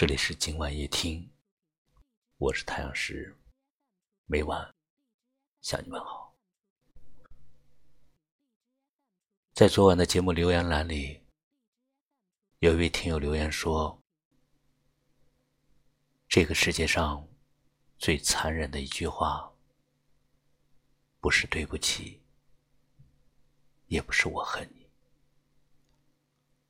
[0.00, 1.30] 这里是今晚夜听，
[2.38, 3.36] 我是太阳石，
[4.24, 4.74] 每晚
[5.60, 6.34] 向你问好。
[9.52, 11.22] 在昨晚的节目留言栏里，
[12.60, 14.02] 有一位听友留言说
[16.26, 17.28] ：“这个世界上
[17.98, 19.52] 最残忍的一句话，
[21.20, 22.22] 不是对不起，
[23.88, 24.88] 也不是我恨你，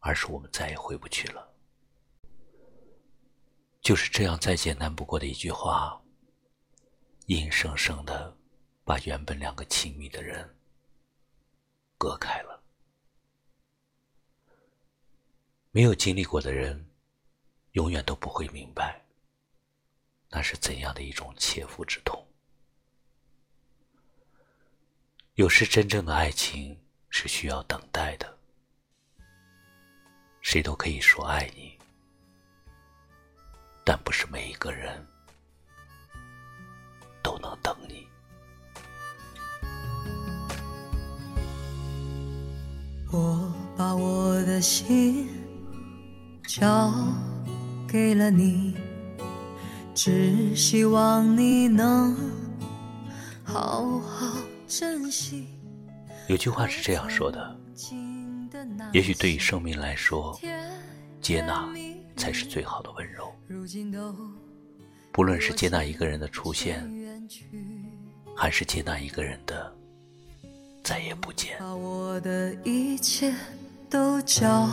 [0.00, 1.52] 而是我们再也回不去了。”
[3.84, 6.02] 就是这样再简单不过的一句话，
[7.26, 8.34] 硬生生的
[8.82, 10.56] 把原本两个亲密的人
[11.98, 12.64] 隔开了。
[15.70, 16.82] 没有经历过的人，
[17.72, 19.04] 永远都不会明白，
[20.30, 22.26] 那是怎样的一种切肤之痛。
[25.34, 28.38] 有时真正的爱情是需要等待的，
[30.40, 31.73] 谁都可以说爱你。
[33.84, 35.06] 但不是每一个人
[37.22, 38.06] 都能等你。
[43.12, 45.28] 我把我的心
[46.48, 46.92] 交
[47.86, 48.74] 给了你，
[49.94, 52.16] 只希望你能
[53.44, 55.46] 好好珍惜。
[56.26, 57.56] 有句话是这样说的：
[58.92, 60.36] 也许对于生命来说，
[61.24, 61.66] 接纳。
[62.16, 63.34] 才是最好的温柔。
[65.10, 66.88] 不论是接纳一个人的出现，
[68.36, 69.74] 还是接纳一个人的
[70.84, 71.56] 再也不见。
[71.58, 73.34] 把我的一切
[73.90, 74.68] 都交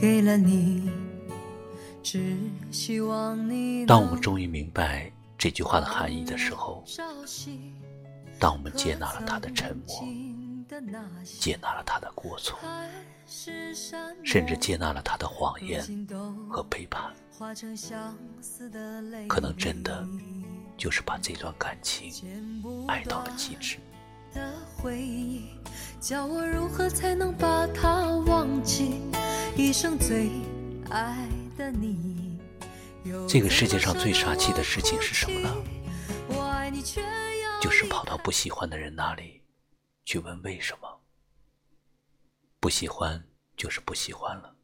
[0.00, 0.90] 给了你，
[2.02, 2.34] 只
[2.70, 3.84] 希望你。
[3.84, 6.82] 当我们终于明白这句话的含义的时候，
[8.38, 10.02] 当我们接纳了他的沉默，
[11.38, 12.58] 接纳了他的过错。
[14.24, 15.84] 甚至接纳了他的谎言
[16.48, 17.12] 和背叛，
[19.28, 20.06] 可能真的
[20.76, 22.10] 就是把这段感情
[22.88, 23.78] 爱到了极致。
[33.28, 35.54] 这个世界上最傻气的事情是什么呢？
[37.60, 39.37] 就是跑到不喜欢的人那里
[40.08, 41.00] 去问为什么。
[42.60, 43.22] 不喜欢
[43.58, 44.56] 就是不喜欢了，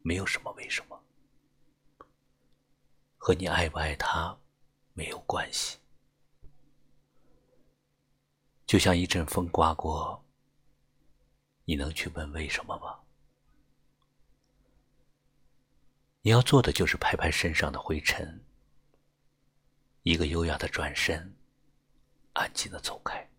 [0.00, 0.98] 没有什么为什么，
[3.18, 4.34] 和你爱不爱他
[4.94, 5.76] 没有关系。
[8.64, 10.24] 就像一阵风刮过，
[11.66, 13.00] 你能去问为什么吗？
[16.22, 18.42] 你要做的就是拍拍身上的灰尘，
[20.04, 21.36] 一个优雅的转身，
[22.32, 23.29] 安静的走开。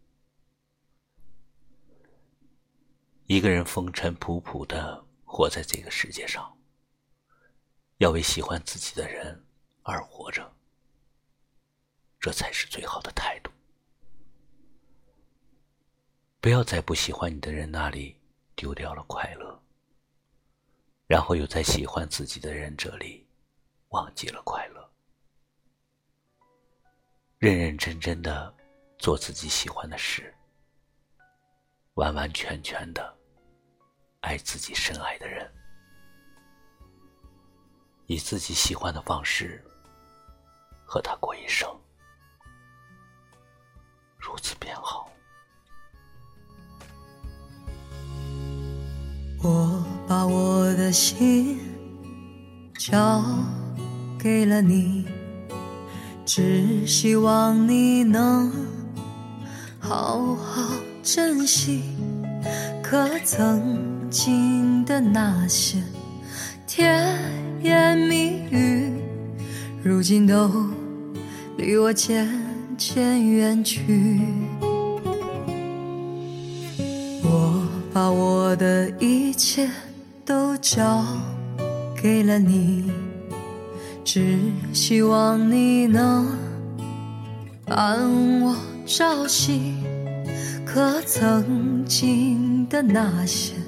[3.32, 6.54] 一个人风尘仆仆的活在这个世界上，
[8.00, 9.42] 要为喜欢自己的人
[9.84, 10.54] 而活着，
[12.20, 13.50] 这才是最好的态度。
[16.42, 18.20] 不要在不喜欢你的人那里
[18.54, 19.64] 丢掉了快乐，
[21.08, 23.26] 然后又在喜欢自己的人这里
[23.92, 24.92] 忘记了快乐。
[27.38, 28.54] 认认真真的
[29.00, 30.36] 做自己喜欢的事，
[31.94, 33.21] 完完全全的。
[34.22, 35.52] 爱自己深爱的人，
[38.06, 39.64] 以自己喜欢的方式
[40.86, 41.68] 和他过一生，
[44.18, 45.12] 如此便好。
[49.44, 51.60] 我把我的心
[52.78, 53.24] 交
[54.20, 55.08] 给了你，
[56.28, 58.52] 只希望你能
[59.80, 60.72] 好好
[61.02, 61.84] 珍惜，
[62.84, 64.00] 可曾？
[64.12, 65.82] 曾经的那些
[66.68, 67.18] 甜
[67.64, 68.92] 言蜜语，
[69.82, 70.52] 如今都
[71.56, 72.28] 离我渐
[72.78, 74.20] 渐远去。
[77.24, 79.70] 我把我的一切
[80.26, 81.06] 都交
[81.96, 82.92] 给了你，
[84.04, 84.38] 只
[84.74, 86.38] 希望你能
[87.66, 87.98] 伴
[88.42, 89.76] 我朝夕。
[90.66, 93.61] 可曾经的那些。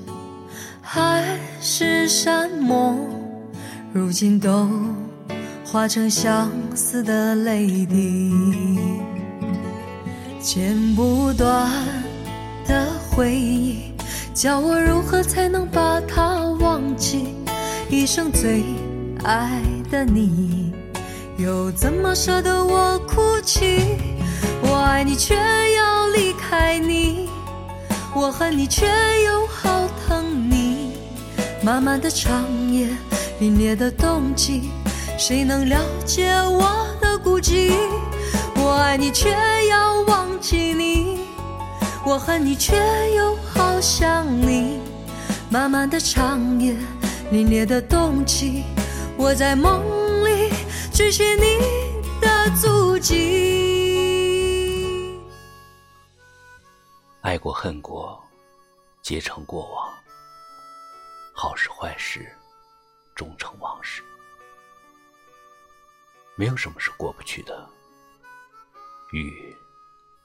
[0.86, 3.00] 海誓山盟，
[3.94, 4.70] 如今都
[5.64, 8.78] 化成相思的泪滴。
[10.42, 11.72] 剪不断
[12.68, 13.94] 的回忆，
[14.34, 17.34] 叫我如何才能把它忘记？
[17.90, 18.62] 一生最
[19.24, 20.74] 爱的你，
[21.38, 23.80] 又怎么舍得我哭泣？
[24.62, 25.34] 我爱你却
[25.76, 27.30] 要离开你，
[28.14, 28.86] 我恨你却
[29.24, 29.83] 又好。
[31.64, 32.44] 漫漫的长
[32.74, 32.90] 夜，
[33.40, 34.70] 凛冽的冬季，
[35.18, 37.74] 谁能了解我的孤寂？
[38.58, 39.30] 我爱你，却
[39.70, 41.20] 要忘记你；
[42.06, 42.76] 我恨你，却
[43.16, 44.82] 又好想你。
[45.50, 46.76] 漫漫的长夜，
[47.32, 48.66] 凛冽的冬季，
[49.16, 49.82] 我在梦
[50.26, 50.52] 里
[50.94, 51.60] 追寻你
[52.20, 52.28] 的
[52.62, 55.18] 足迹。
[57.22, 58.22] 爱过恨过，
[59.02, 59.90] 皆成过往。
[61.44, 62.34] 好事坏事，
[63.14, 64.02] 终成往事。
[66.38, 67.70] 没有什么是过不去的。
[69.12, 69.54] 雨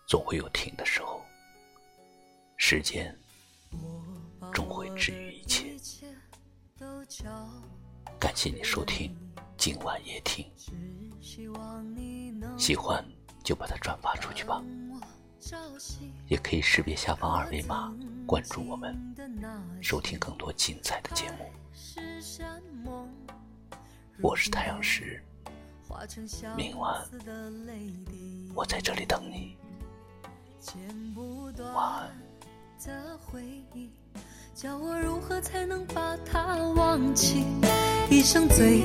[0.06, 1.20] 总会有停的时候，
[2.56, 3.12] 时间
[4.52, 5.76] 终会治愈一切。
[8.20, 9.12] 感谢你收听
[9.56, 10.48] 今晚夜听，
[11.20, 13.04] 喜欢
[13.42, 14.62] 就把它转发出去吧，
[16.26, 17.92] 也可以识别下方二维码
[18.26, 18.96] 关注我们，
[19.80, 21.50] 收听更多精彩的节目。
[24.20, 25.22] 我是太阳石。
[26.56, 27.02] 明晚
[28.54, 29.56] 我在这里等你。
[31.74, 32.10] 晚安。
[34.54, 37.44] 叫我如何才能把它忘记？
[38.10, 38.82] 一生最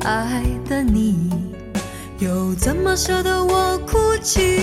[0.00, 1.54] 爱的你，
[2.18, 4.58] 又怎么舍得我哭泣？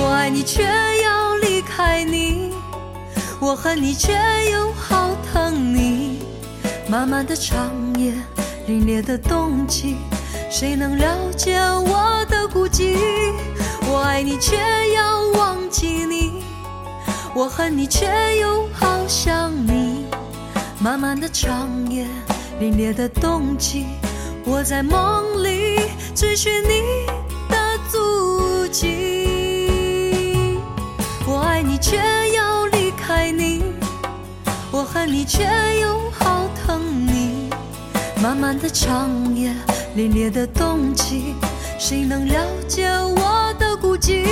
[0.00, 0.62] 我爱你却
[1.02, 2.52] 要离开你，
[3.40, 4.12] 我恨你却
[4.50, 6.20] 又好疼你。
[6.88, 8.12] 漫漫的长夜，
[8.68, 9.96] 凛冽的冬季。
[10.50, 12.96] 谁能了解我的孤寂？
[13.90, 14.56] 我爱你，却
[14.94, 16.42] 要忘记你；
[17.34, 18.06] 我恨你，却
[18.38, 20.06] 又好想你。
[20.80, 22.06] 漫漫的长夜，
[22.60, 23.86] 凛冽的冬季，
[24.44, 25.80] 我在梦里
[26.14, 27.06] 追寻你
[27.48, 29.37] 的足迹。
[31.78, 31.96] 却
[32.34, 33.62] 要离开你；
[34.70, 35.44] 我恨你，却
[35.80, 37.50] 又好疼你。
[38.22, 39.54] 漫漫的长夜。
[39.96, 41.34] 凛冽的冬季，
[41.76, 44.22] 谁能了解我的孤寂？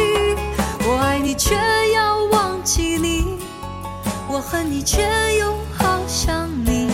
[0.84, 1.56] 我爱你，却
[1.92, 3.36] 要忘记你；
[4.28, 5.02] 我恨你，却
[5.40, 6.88] 又好想你。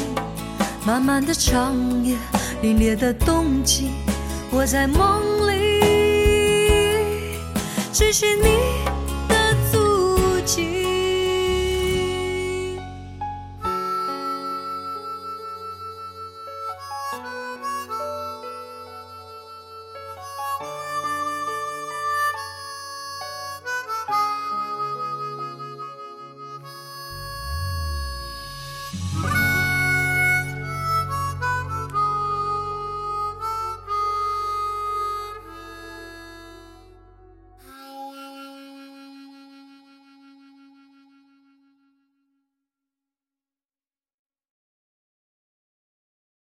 [0.86, 2.16] 漫漫的长夜，
[2.62, 3.90] 凛冽的冬季，
[4.50, 5.80] 我在梦里
[7.92, 8.91] 追寻你。